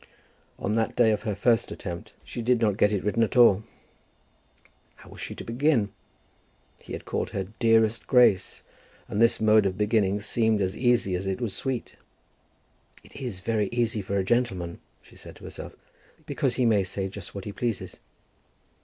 [0.57, 3.63] On that day of her first attempt she did not get it written at all.
[4.95, 5.89] How was she to begin?
[6.81, 8.63] He had called her "Dearest Grace;"
[9.07, 11.97] and this mode of beginning seemed as easy as it was sweet.
[13.03, 15.75] "It is very easy for a gentleman," she said to herself,
[16.25, 17.99] "because he may say just what he pleases."